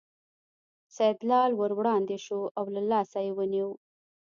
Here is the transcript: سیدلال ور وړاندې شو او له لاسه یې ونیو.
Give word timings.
سیدلال 0.95 1.51
ور 1.55 1.71
وړاندې 1.79 2.17
شو 2.25 2.39
او 2.57 2.65
له 2.75 2.81
لاسه 2.91 3.19
یې 3.25 3.31
ونیو. 3.37 3.69